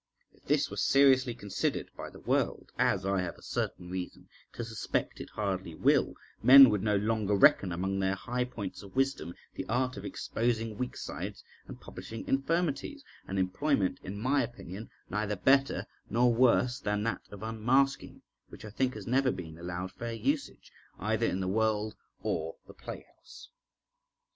If 0.33 0.45
this 0.45 0.71
were 0.71 0.77
seriously 0.77 1.35
considered 1.35 1.91
by 1.95 2.09
the 2.09 2.17
world, 2.19 2.71
as 2.75 3.05
I 3.05 3.21
have 3.21 3.35
a 3.37 3.43
certain 3.43 3.91
reason 3.91 4.29
to 4.53 4.65
suspect 4.65 5.21
it 5.21 5.29
hardly 5.29 5.75
will, 5.75 6.15
men 6.41 6.71
would 6.71 6.81
no 6.81 6.95
longer 6.95 7.35
reckon 7.35 7.71
among 7.71 7.99
their 7.99 8.15
high 8.15 8.45
points 8.45 8.81
of 8.81 8.95
wisdom 8.95 9.35
the 9.53 9.63
art 9.69 9.97
of 9.97 10.03
exposing 10.03 10.75
weak 10.79 10.97
sides 10.97 11.43
and 11.67 11.79
publishing 11.79 12.27
infirmities—an 12.27 13.37
employment, 13.37 13.99
in 14.01 14.19
my 14.19 14.41
opinion, 14.41 14.89
neither 15.11 15.35
better 15.35 15.85
nor 16.09 16.33
worse 16.33 16.79
than 16.79 17.03
that 17.03 17.21
of 17.29 17.43
unmasking, 17.43 18.23
which, 18.49 18.65
I 18.65 18.71
think, 18.71 18.95
has 18.95 19.05
never 19.05 19.29
been 19.29 19.59
allowed 19.59 19.91
fair 19.91 20.13
usage, 20.13 20.71
either 20.97 21.27
in 21.27 21.41
the 21.41 21.47
world 21.47 21.95
or 22.23 22.55
the 22.65 22.73
playhouse. 22.73 23.49